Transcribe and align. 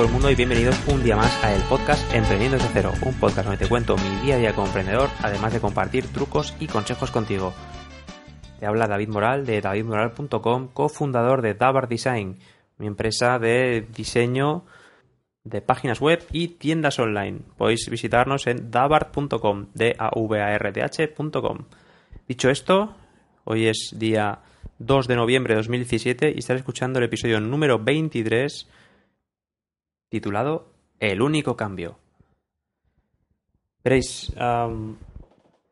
todo 0.00 0.06
el 0.06 0.14
mundo 0.14 0.30
y 0.30 0.34
bienvenidos 0.34 0.80
un 0.88 1.02
día 1.02 1.14
más 1.14 1.44
a 1.44 1.54
el 1.54 1.60
podcast 1.64 2.10
Emprendiendo 2.14 2.56
desde 2.56 2.70
cero, 2.72 2.90
un 3.04 3.12
podcast 3.20 3.46
donde 3.46 3.62
te 3.62 3.68
cuento 3.68 3.98
mi 3.98 4.24
día 4.24 4.36
a 4.36 4.38
día 4.38 4.54
como 4.54 4.66
emprendedor, 4.68 5.10
además 5.20 5.52
de 5.52 5.60
compartir 5.60 6.06
trucos 6.06 6.54
y 6.58 6.68
consejos 6.68 7.10
contigo. 7.10 7.52
Te 8.58 8.64
habla 8.64 8.86
David 8.86 9.10
Moral 9.10 9.44
de 9.44 9.60
davidmoral.com, 9.60 10.68
cofundador 10.68 11.42
de 11.42 11.52
Dabar 11.52 11.86
Design, 11.86 12.38
mi 12.78 12.86
empresa 12.86 13.38
de 13.38 13.86
diseño 13.94 14.64
de 15.44 15.60
páginas 15.60 16.00
web 16.00 16.24
y 16.32 16.48
tiendas 16.48 16.98
online. 16.98 17.40
Podéis 17.58 17.86
visitarnos 17.90 18.46
en 18.46 18.70
davard.com, 18.70 19.66
d 19.74 19.96
a 19.98 20.18
v 20.18 20.40
a 20.40 20.54
r 20.54 20.72
d 20.72 20.80
h.com. 20.82 21.58
Dicho 22.26 22.48
esto, 22.48 22.96
hoy 23.44 23.66
es 23.66 23.94
día 23.98 24.38
2 24.78 25.08
de 25.08 25.16
noviembre 25.16 25.52
de 25.52 25.58
2017 25.58 26.32
y 26.34 26.38
estaré 26.38 26.60
escuchando 26.60 27.00
el 27.00 27.04
episodio 27.04 27.38
número 27.38 27.78
23 27.78 28.66
titulado 30.10 30.74
El 30.98 31.22
único 31.22 31.56
cambio. 31.56 31.98
Veréis, 33.82 34.30
um, 34.36 34.96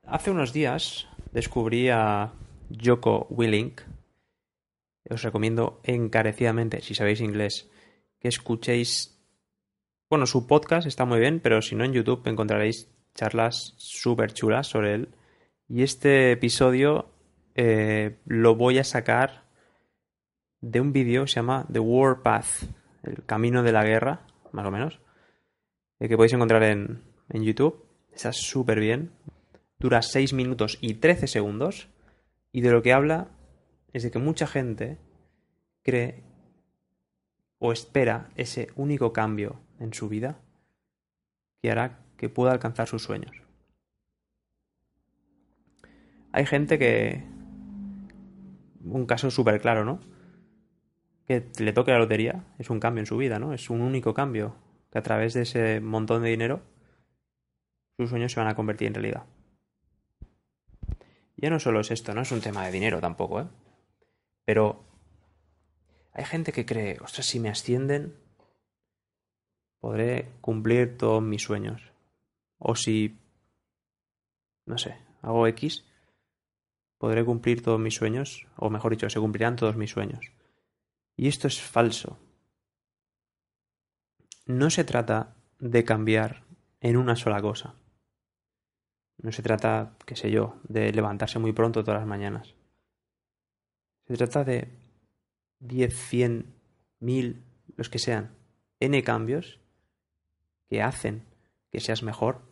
hace 0.07 0.31
unos 0.31 0.55
días 0.55 1.07
descubrí 1.33 1.91
a 1.91 2.33
Joko 2.83 3.27
Willink. 3.29 3.83
Os 5.11 5.23
recomiendo 5.23 5.81
encarecidamente, 5.85 6.81
si 6.81 6.95
sabéis 6.95 7.21
inglés, 7.21 7.71
que 8.19 8.29
escuchéis. 8.29 9.21
Bueno, 10.09 10.27
su 10.27 10.47
podcast 10.47 10.87
está 10.87 11.05
muy 11.05 11.21
bien, 11.21 11.41
pero 11.41 11.61
si 11.61 11.75
no 11.75 11.85
en 11.85 11.93
YouTube 11.93 12.27
encontraréis 12.27 12.91
charlas 13.15 13.75
súper 13.77 14.33
chulas 14.33 14.67
sobre 14.67 14.95
él. 14.95 15.09
Y 15.69 15.83
este 15.83 16.33
episodio 16.33 17.11
eh, 17.55 18.17
lo 18.25 18.55
voy 18.55 18.79
a 18.79 18.85
sacar 18.85 19.45
de 20.61 20.81
un 20.81 20.93
vídeo 20.93 21.25
que 21.25 21.29
se 21.29 21.37
llama 21.37 21.67
The 21.71 21.81
War 21.81 22.23
Path, 22.23 22.65
el 23.03 23.25
camino 23.25 23.63
de 23.63 23.73
la 23.73 23.85
guerra, 23.85 24.28
más 24.53 24.67
o 24.67 24.71
menos, 24.71 25.01
eh, 26.01 26.09
que 26.09 26.17
podéis 26.17 26.33
encontrar 26.33 26.63
en, 26.63 27.03
en 27.29 27.43
YouTube. 27.43 27.85
Está 28.13 28.33
súper 28.33 28.81
bien. 28.81 29.13
Dura 29.79 30.03
6 30.03 30.33
minutos 30.33 30.79
y 30.81 30.95
13 30.95 31.27
segundos. 31.27 31.89
Y 32.53 32.63
de 32.63 32.71
lo 32.71 32.83
que 32.83 32.93
habla 32.93 33.29
es 33.93 34.03
de 34.03 34.11
que 34.11 34.19
mucha 34.19 34.47
gente 34.47 34.99
cree 35.83 36.23
o 37.59 37.73
espera 37.73 38.31
ese 38.37 38.69
único 38.77 39.13
cambio 39.13 39.61
en 39.79 39.93
su 39.93 40.09
vida 40.09 40.41
que 41.61 41.71
hará 41.71 42.01
que 42.17 42.29
pueda 42.29 42.53
alcanzar 42.53 42.89
sus 42.89 43.03
sueños. 43.03 43.43
Hay 46.33 46.47
gente 46.47 46.79
que... 46.79 47.25
Un 48.85 49.07
caso 49.07 49.31
súper 49.31 49.61
claro, 49.61 49.85
¿no? 49.85 50.01
Que 51.29 51.47
le 51.59 51.73
toque 51.75 51.93
la 51.93 51.99
lotería 51.99 52.47
es 52.59 52.71
un 52.71 52.81
cambio 52.81 53.01
en 53.01 53.07
su 53.07 53.19
vida, 53.19 53.39
¿no? 53.39 53.53
Es 53.53 53.69
un 53.69 53.83
único 53.83 54.15
cambio 54.15 54.57
que 54.91 54.99
a 54.99 55.03
través 55.03 55.35
de 55.35 55.43
ese 55.43 55.81
montón 55.81 56.23
de 56.23 56.31
dinero 56.31 56.63
sus 57.99 58.09
sueños 58.09 58.33
se 58.33 58.41
van 58.41 58.49
a 58.49 58.55
convertir 58.55 58.89
en 58.89 58.95
realidad. 58.95 59.27
Ya 61.37 61.51
no 61.51 61.61
solo 61.61 61.81
es 61.81 61.91
esto, 61.91 62.15
no 62.15 62.23
es 62.23 62.33
un 62.33 62.41
tema 62.41 62.65
de 62.65 62.73
dinero 62.73 63.01
tampoco, 63.01 63.43
¿eh? 63.43 63.47
Pero 64.45 64.83
hay 66.13 66.25
gente 66.25 66.53
que 66.53 66.65
cree, 66.65 66.97
ostras, 67.01 67.27
si 67.27 67.39
me 67.39 67.51
ascienden, 67.51 68.17
podré 69.81 70.31
cumplir 70.41 70.97
todos 70.97 71.23
mis 71.23 71.43
sueños. 71.43 71.93
O 72.57 72.75
si, 72.75 73.19
no 74.65 74.79
sé, 74.79 74.97
hago 75.21 75.47
X, 75.49 75.85
podré 76.97 77.25
cumplir 77.25 77.63
todos 77.63 77.79
mis 77.79 77.95
sueños, 77.95 78.47
o 78.57 78.71
mejor 78.71 78.93
dicho, 78.93 79.11
se 79.11 79.21
cumplirán 79.21 79.57
todos 79.57 79.77
mis 79.77 79.91
sueños. 79.91 80.33
Y 81.19 81.27
esto 81.27 81.49
es 81.49 81.61
falso. 81.61 82.17
No 84.47 84.71
se 84.71 84.85
trata 84.85 85.35
de 85.59 85.85
cambiar 85.85 86.45
en 86.81 86.97
una 86.97 87.17
sola 87.17 87.43
cosa. 87.43 87.75
No 89.21 89.33
se 89.33 89.43
trata, 89.43 89.97
qué 90.07 90.15
sé 90.15 90.31
yo, 90.31 90.61
de 90.63 90.93
levantarse 90.93 91.41
muy 91.41 91.53
pronto 91.53 91.83
todas 91.83 92.01
las 92.01 92.09
mañanas. 92.09 92.55
Se 94.07 94.17
trata 94.17 94.45
de 94.45 94.69
10, 95.59 95.93
100, 95.93 96.55
1000, 97.01 97.43
los 97.77 97.91
que 97.91 97.99
sean, 97.99 98.31
n 98.79 99.03
cambios 99.03 99.59
que 100.69 100.83
hacen 100.83 101.25
que 101.73 101.81
seas 101.81 102.05
mejor 102.05 102.43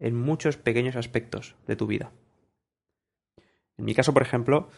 en 0.00 0.20
muchos 0.20 0.56
pequeños 0.56 0.96
aspectos 0.96 1.54
de 1.68 1.76
tu 1.76 1.86
vida. 1.86 2.10
En 3.78 3.84
mi 3.84 3.94
caso, 3.94 4.12
por 4.12 4.22
ejemplo, 4.22 4.68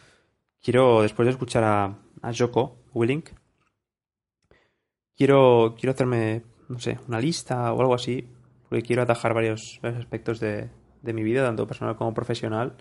quiero, 0.61 1.01
después 1.01 1.25
de 1.25 1.31
escuchar 1.31 1.63
a, 1.63 1.97
a 2.21 2.31
Joko 2.33 2.77
Willink, 2.93 3.29
quiero, 5.15 5.75
quiero 5.77 5.91
hacerme, 5.91 6.43
no 6.69 6.79
sé, 6.79 6.99
una 7.07 7.19
lista 7.19 7.73
o 7.73 7.81
algo 7.81 7.93
así 7.93 8.27
porque 8.69 8.83
quiero 8.83 9.01
atajar 9.01 9.33
varios, 9.33 9.79
aspectos 9.83 10.39
de, 10.39 10.69
de, 11.01 11.13
mi 11.13 11.23
vida, 11.23 11.45
tanto 11.45 11.67
personal 11.67 11.95
como 11.95 12.13
profesional. 12.13 12.75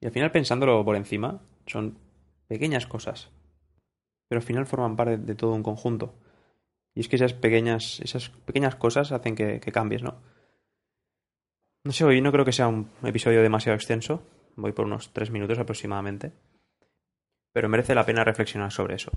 Y 0.00 0.06
al 0.06 0.12
final, 0.12 0.30
pensándolo 0.30 0.84
por 0.84 0.96
encima, 0.96 1.40
son 1.66 1.98
pequeñas 2.46 2.86
cosas, 2.86 3.30
pero 4.28 4.40
al 4.40 4.46
final 4.46 4.66
forman 4.66 4.96
parte 4.96 5.16
de, 5.16 5.34
todo 5.34 5.54
un 5.54 5.62
conjunto. 5.62 6.14
Y 6.94 7.00
es 7.00 7.08
que 7.08 7.16
esas 7.16 7.32
pequeñas, 7.32 8.00
esas 8.00 8.28
pequeñas 8.28 8.76
cosas 8.76 9.12
hacen 9.12 9.34
que, 9.34 9.60
que 9.60 9.72
cambies, 9.72 10.02
¿no? 10.02 10.20
No 11.84 11.92
sé, 11.92 12.04
hoy 12.04 12.20
no 12.20 12.30
creo 12.30 12.44
que 12.44 12.52
sea 12.52 12.68
un 12.68 12.90
episodio 13.02 13.42
demasiado 13.42 13.74
extenso, 13.74 14.22
voy 14.56 14.72
por 14.72 14.84
unos 14.84 15.12
tres 15.12 15.30
minutos 15.30 15.58
aproximadamente, 15.58 16.32
pero 17.52 17.68
merece 17.68 17.94
la 17.94 18.04
pena 18.04 18.24
reflexionar 18.24 18.72
sobre 18.72 18.96
eso. 18.96 19.12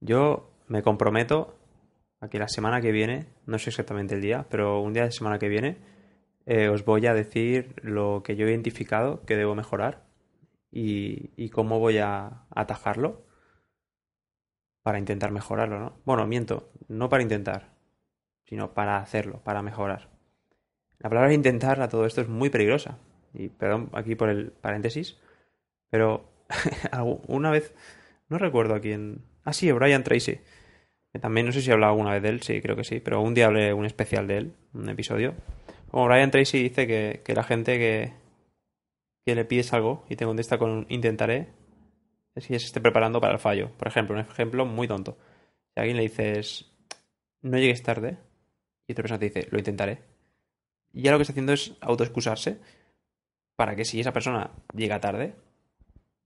Yo 0.00 0.50
me 0.66 0.82
comprometo 0.82 1.58
aquí 2.20 2.38
la 2.38 2.48
semana 2.48 2.80
que 2.80 2.92
viene, 2.92 3.26
no 3.46 3.58
sé 3.58 3.70
exactamente 3.70 4.14
el 4.14 4.20
día, 4.20 4.46
pero 4.48 4.80
un 4.80 4.92
día 4.92 5.04
de 5.04 5.12
semana 5.12 5.38
que 5.38 5.48
viene, 5.48 5.78
eh, 6.46 6.68
os 6.68 6.84
voy 6.84 7.06
a 7.06 7.14
decir 7.14 7.74
lo 7.82 8.22
que 8.22 8.36
yo 8.36 8.46
he 8.46 8.50
identificado 8.50 9.24
que 9.24 9.36
debo 9.36 9.54
mejorar 9.54 10.04
y, 10.70 11.30
y 11.36 11.50
cómo 11.50 11.78
voy 11.78 11.98
a 11.98 12.44
atajarlo 12.50 13.24
para 14.82 14.98
intentar 14.98 15.32
mejorarlo, 15.32 15.80
¿no? 15.80 15.96
Bueno, 16.04 16.26
miento, 16.26 16.70
no 16.88 17.08
para 17.08 17.22
intentar, 17.22 17.70
sino 18.44 18.74
para 18.74 18.98
hacerlo, 18.98 19.40
para 19.42 19.62
mejorar. 19.62 20.10
La 20.98 21.08
palabra 21.08 21.32
intentar 21.32 21.80
a 21.80 21.88
todo 21.88 22.06
esto 22.06 22.20
es 22.20 22.28
muy 22.28 22.50
peligrosa. 22.50 22.98
Y 23.32 23.48
perdón 23.48 23.90
aquí 23.94 24.14
por 24.14 24.28
el 24.28 24.52
paréntesis, 24.52 25.18
pero 25.90 26.33
una 27.28 27.50
vez, 27.50 27.74
no 28.28 28.38
recuerdo 28.38 28.74
a 28.74 28.80
quién. 28.80 29.22
Ah, 29.44 29.52
sí, 29.52 29.70
Brian 29.72 30.04
Tracy 30.04 30.40
también 31.20 31.46
no 31.46 31.52
sé 31.52 31.62
si 31.62 31.70
he 31.70 31.72
hablado 31.72 31.92
alguna 31.92 32.12
vez 32.12 32.22
de 32.22 32.28
él, 32.28 32.42
sí, 32.42 32.60
creo 32.60 32.76
que 32.76 32.84
sí, 32.84 33.00
pero 33.00 33.20
un 33.20 33.34
día 33.34 33.46
hablé 33.46 33.72
un 33.72 33.84
especial 33.84 34.26
de 34.26 34.38
él, 34.38 34.52
un 34.72 34.88
episodio. 34.88 35.34
Como 35.90 36.06
Brian 36.06 36.30
Tracy 36.30 36.62
dice 36.62 36.86
que, 36.86 37.34
la 37.34 37.44
gente 37.44 37.78
que, 37.78 38.12
que 39.24 39.34
le 39.34 39.44
pides 39.44 39.72
algo 39.72 40.04
y 40.08 40.16
te 40.16 40.24
contesta 40.24 40.58
con 40.58 40.86
intentaré, 40.88 41.48
es 42.34 42.46
que 42.46 42.54
ya 42.54 42.58
se 42.58 42.66
esté 42.66 42.80
preparando 42.80 43.20
para 43.20 43.34
el 43.34 43.38
fallo. 43.38 43.70
Por 43.78 43.86
ejemplo, 43.86 44.16
un 44.16 44.22
ejemplo 44.22 44.66
muy 44.66 44.88
tonto. 44.88 45.16
Si 45.72 45.78
a 45.78 45.82
alguien 45.82 45.96
le 45.96 46.02
dices 46.04 46.70
no 47.42 47.58
llegues 47.58 47.82
tarde 47.82 48.16
y 48.88 48.92
otra 48.92 49.02
persona 49.02 49.18
te 49.20 49.26
dice 49.26 49.48
lo 49.50 49.58
intentaré, 49.58 50.00
ya 50.92 51.12
lo 51.12 51.18
que 51.18 51.22
está 51.22 51.32
haciendo 51.32 51.52
es 51.52 51.74
autoexcusarse 51.80 52.58
para 53.54 53.76
que 53.76 53.84
si 53.84 54.00
esa 54.00 54.12
persona 54.12 54.50
llega 54.74 54.98
tarde, 54.98 55.34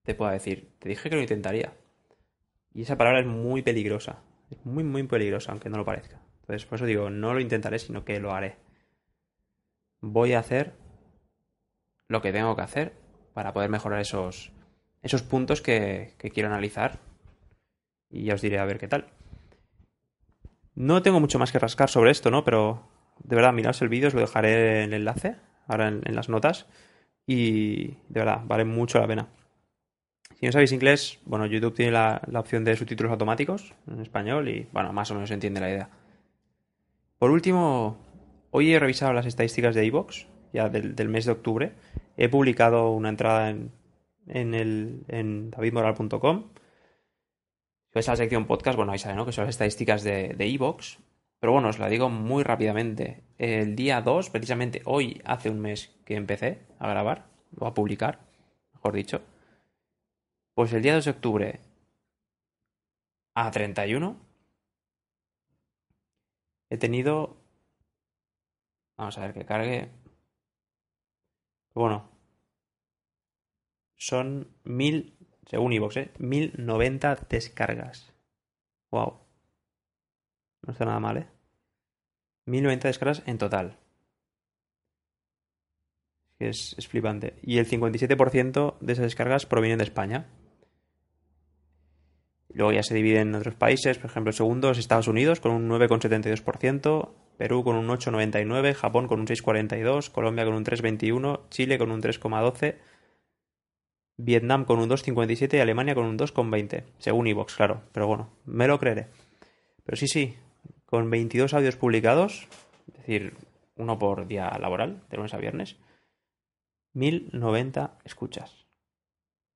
te 0.09 0.15
pueda 0.15 0.33
decir, 0.33 0.71
te 0.79 0.89
dije 0.89 1.11
que 1.11 1.17
lo 1.17 1.21
intentaría. 1.21 1.75
Y 2.73 2.81
esa 2.81 2.97
palabra 2.97 3.21
es 3.21 3.27
muy 3.27 3.61
peligrosa. 3.61 4.23
Es 4.51 4.65
muy, 4.65 4.83
muy 4.83 5.03
peligroso, 5.03 5.51
aunque 5.51 5.69
no 5.69 5.77
lo 5.77 5.85
parezca. 5.85 6.19
Entonces, 6.41 6.65
por 6.65 6.77
eso 6.77 6.87
digo, 6.87 7.11
no 7.11 7.35
lo 7.35 7.41
intentaré, 7.41 7.79
sino 7.79 8.07
que 8.07 8.19
lo 8.19 8.33
haré. 8.33 8.57
Voy 10.01 10.33
a 10.33 10.39
hacer 10.39 10.73
lo 12.07 12.23
que 12.23 12.33
tengo 12.33 12.57
que 12.57 12.63
hacer 12.63 12.95
para 13.35 13.53
poder 13.53 13.69
mejorar 13.69 14.01
esos, 14.01 14.51
esos 15.03 15.23
puntos 15.23 15.61
que, 15.61 16.15
que 16.17 16.31
quiero 16.31 16.49
analizar. 16.49 17.01
Y 18.09 18.25
ya 18.25 18.33
os 18.33 18.41
diré 18.41 18.61
a 18.61 18.65
ver 18.65 18.79
qué 18.79 18.89
tal. 18.89 19.11
No 20.75 21.03
tengo 21.03 21.21
mucho 21.21 21.39
más 21.39 21.53
que 21.53 21.59
rascar 21.59 21.91
sobre 21.91 22.13
esto, 22.13 22.31
¿no? 22.31 22.45
Pero 22.45 22.89
de 23.19 23.37
verdad, 23.37 23.53
miraos 23.53 23.83
el 23.83 23.91
vídeo, 23.91 24.09
os 24.09 24.15
lo 24.15 24.23
dejaré 24.23 24.85
en 24.85 24.95
el 24.95 25.01
enlace, 25.01 25.37
ahora 25.67 25.89
en, 25.89 26.01
en 26.07 26.17
las 26.17 26.31
notas. 26.31 26.67
Y 27.27 27.89
de 28.09 28.21
verdad, 28.21 28.41
vale 28.47 28.65
mucho 28.65 29.01
la 29.01 29.07
pena. 29.07 29.29
Si 30.39 30.47
no 30.47 30.53
sabéis 30.53 30.71
inglés, 30.71 31.19
bueno, 31.25 31.47
YouTube 31.47 31.75
tiene 31.75 31.91
la, 31.91 32.23
opción 32.35 32.63
de 32.63 32.77
subtítulos 32.77 33.11
automáticos 33.11 33.75
en 33.89 34.01
español 34.01 34.49
y, 34.49 34.69
bueno, 34.73 34.93
más 34.93 35.11
o 35.11 35.15
menos 35.15 35.31
se 35.31 35.35
entiende 35.35 35.61
la 35.61 35.69
idea. 35.69 35.91
Por 37.19 37.33
último, 37.33 37.99
hoy 38.53 38.73
he 38.73 38.79
revisado 38.79 39.13
las 39.13 39.27
estadísticas 39.27 39.75
de 39.75 39.85
iVoox, 39.87 40.27
ya 40.53 40.69
del, 40.69 41.09
mes 41.09 41.25
de 41.25 41.33
octubre. 41.33 41.73
He 42.17 42.29
publicado 42.29 42.93
una 42.93 43.09
entrada 43.09 43.51
en, 43.51 43.73
en, 44.29 44.55
el, 44.55 45.03
en 45.09 45.51
davidmoral.com. 45.51 46.45
Si 47.93 48.09
la 48.09 48.15
sección 48.15 48.47
podcast, 48.47 48.77
bueno, 48.77 48.93
ahí 48.93 49.01
sabe, 49.01 49.17
¿no? 49.17 49.27
Que 49.27 49.33
son 49.33 49.43
las 49.43 49.57
estadísticas 49.57 50.05
de 50.05 50.47
iVoox. 50.47 50.99
Pero 51.41 51.53
bueno, 51.53 51.69
os 51.69 51.81
la 51.81 51.89
digo 51.89 52.11
muy 52.11 52.45
rápidamente. 52.45 53.25
El 53.39 53.75
día 53.75 54.03
2, 54.03 54.31
precisamente 54.31 54.83
hoy, 54.85 55.21
hace 55.25 55.51
un 55.51 55.59
mes 55.59 55.97
que 56.05 56.15
empecé 56.15 56.61
a 56.79 56.89
grabar, 56.89 57.27
o 57.59 57.67
a 57.67 57.75
publicar, 57.75 58.21
mejor 58.73 58.95
dicho. 58.95 59.21
Pues 60.59 60.73
el 60.73 60.83
día 60.83 60.95
2 60.97 61.05
de 61.05 61.11
octubre 61.13 61.61
a 63.33 63.49
31 63.49 64.17
he 66.69 66.77
tenido... 66.77 67.37
Vamos 68.97 69.17
a 69.17 69.21
ver 69.21 69.35
que 69.35 69.45
cargue. 69.45 69.89
Bueno. 71.75 72.11
Son 73.95 74.53
mil, 74.65 75.17
según 75.47 75.75
iVoox, 75.75 75.97
¿eh? 75.97 76.13
1090 76.19 77.15
descargas. 77.31 78.13
Wow. 78.91 79.21
No 80.63 80.73
está 80.73 80.87
nada 80.87 80.99
mal, 80.99 81.19
¿eh? 81.19 81.29
1090 82.47 82.89
descargas 82.89 83.23
en 83.27 83.39
total. 83.39 83.79
Es, 86.41 86.75
es 86.77 86.89
flipante. 86.89 87.39
Y 87.43 87.59
el 87.59 87.69
57% 87.69 88.77
de 88.81 88.93
esas 88.93 89.05
descargas 89.05 89.47
provienen 89.47 89.79
de 89.79 89.85
España. 89.85 90.27
Luego 92.59 92.73
ya 92.73 92.83
se 92.83 92.93
dividen 92.93 93.29
en 93.29 93.35
otros 93.37 93.55
países, 93.55 93.99
por 93.99 94.11
ejemplo, 94.11 94.31
el 94.31 94.35
segundo 94.35 94.73
es 94.73 94.79
Estados 94.79 95.07
Unidos 95.07 95.39
con 95.39 95.53
un 95.53 95.69
9,72%, 95.69 97.09
Perú 97.37 97.63
con 97.63 97.77
un 97.77 97.87
8,99%, 97.87 98.75
Japón 98.75 99.07
con 99.07 99.21
un 99.21 99.29
6,42%, 99.29 100.11
Colombia 100.11 100.45
con 100.45 100.55
un 100.55 100.65
3,21%, 100.65 101.49
Chile 101.51 101.79
con 101.79 101.93
un 101.93 102.03
3,12%, 102.03 102.75
Vietnam 104.17 104.65
con 104.65 104.81
un 104.81 104.91
2,57% 104.91 105.55
y 105.55 105.61
Alemania 105.61 105.95
con 105.95 106.07
un 106.07 106.19
2,20%, 106.19 106.83
según 106.99 107.29
Evox, 107.29 107.55
claro, 107.55 107.83
pero 107.93 108.09
bueno, 108.09 108.29
me 108.45 108.67
lo 108.67 108.81
creeré. 108.81 109.07
Pero 109.85 109.97
sí, 109.97 110.09
sí, 110.09 110.35
con 110.85 111.09
22 111.11 111.55
audios 111.55 111.77
publicados, 111.77 112.49
es 112.89 112.97
decir, 112.97 113.35
uno 113.77 114.01
por 114.01 114.27
día 114.27 114.51
laboral, 114.59 115.05
de 115.11 115.17
lunes 115.17 115.33
a 115.33 115.39
viernes, 115.39 115.77
1090 116.95 117.99
escuchas. 118.03 118.67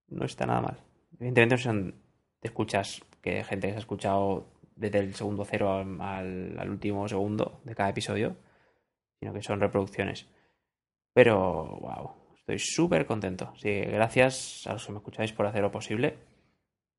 No 0.07 0.25
está 0.25 0.47
nada 0.47 0.61
mal. 0.61 0.79
Evidentemente 1.19 1.59
son 1.59 2.02
escuchas 2.43 3.03
que 3.21 3.45
gente 3.45 3.69
que 3.69 3.73
se 3.73 3.77
ha 3.77 3.81
escuchado 3.81 4.47
desde 4.77 4.99
el 4.99 5.15
segundo 5.15 5.45
cero 5.45 5.73
al, 5.73 6.69
último 6.69 7.09
segundo 7.09 7.61
de 7.65 7.75
cada 7.75 7.91
episodio, 7.91 8.37
sino 9.21 9.33
que 9.33 9.43
son 9.43 9.61
reproducciones. 9.61 10.27
Pero, 11.15 11.79
wow, 11.81 12.11
estoy 12.37 12.59
súper 12.59 13.07
contento. 13.07 13.53
Sí, 13.57 13.81
gracias 13.83 14.67
a 14.67 14.73
los 14.73 14.85
que 14.85 14.93
me 14.93 14.99
escucháis 14.99 15.33
por 15.33 15.47
hacer 15.47 15.63
lo 15.63 15.71
posible. 15.71 16.17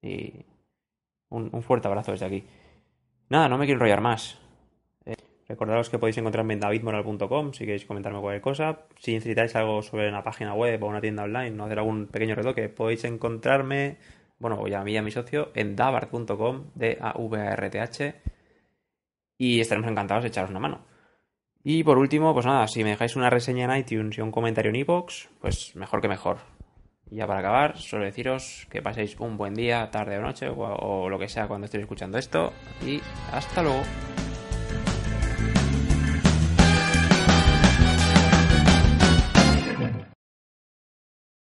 Y 0.01 0.45
un, 1.29 1.61
fuerte 1.61 1.87
abrazo 1.87 2.11
desde 2.11 2.25
aquí. 2.25 2.43
Nada, 3.29 3.49
no 3.49 3.57
me 3.57 3.65
quiero 3.65 3.77
enrollar 3.79 4.01
más. 4.01 4.39
Eh, 5.05 5.15
recordaros 5.47 5.89
que 5.89 5.97
podéis 5.97 6.17
encontrarme 6.17 6.53
en 6.53 6.59
davidmoral.com 6.59 7.53
si 7.53 7.65
queréis 7.65 7.85
comentarme 7.85 8.21
cualquier 8.21 8.41
cosa. 8.41 8.85
Si 8.99 9.13
necesitáis 9.13 9.55
algo 9.55 9.81
sobre 9.81 10.07
una 10.07 10.23
página 10.23 10.53
web 10.53 10.81
o 10.83 10.87
una 10.87 11.01
tienda 11.01 11.23
online, 11.23 11.51
no 11.51 11.65
hacer 11.65 11.79
algún 11.79 12.07
pequeño 12.07 12.35
retoque, 12.35 12.69
podéis 12.69 13.03
encontrarme 13.05 13.97
bueno, 14.43 14.67
ya 14.67 14.81
a 14.81 14.83
mí 14.83 14.91
y 14.91 14.97
a 14.97 15.01
mi 15.01 15.09
socio, 15.09 15.51
en 15.55 15.75
davart.com, 15.75 16.71
d 16.75 16.97
a 16.99 17.13
v 17.17 17.39
a 17.39 17.53
r 17.53 17.69
t 17.69 17.79
h 17.79 18.15
y 19.37 19.61
estaremos 19.61 19.89
encantados 19.89 20.23
de 20.23 20.27
echaros 20.27 20.51
una 20.51 20.59
mano. 20.59 20.85
Y 21.63 21.83
por 21.85 21.97
último, 21.97 22.33
pues 22.33 22.45
nada, 22.45 22.67
si 22.67 22.83
me 22.83 22.89
dejáis 22.89 23.15
una 23.15 23.29
reseña 23.29 23.63
en 23.65 23.79
iTunes 23.79 24.17
y 24.17 24.21
un 24.21 24.31
comentario 24.31 24.69
en 24.69 24.75
iVoox, 24.75 25.29
pues 25.39 25.75
mejor 25.77 26.01
que 26.01 26.09
mejor. 26.09 26.39
Y 27.09 27.15
ya 27.15 27.27
para 27.27 27.39
acabar, 27.39 27.77
solo 27.77 28.03
deciros 28.03 28.67
que 28.69 28.81
paséis 28.81 29.17
un 29.17 29.37
buen 29.37 29.53
día, 29.53 29.89
tarde 29.89 30.17
o 30.17 30.21
noche, 30.21 30.49
o 30.49 31.07
lo 31.09 31.17
que 31.17 31.29
sea 31.29 31.47
cuando 31.47 31.65
estéis 31.65 31.83
escuchando 31.83 32.17
esto, 32.17 32.51
y 32.85 32.99
hasta 33.31 33.63
luego. 33.63 33.81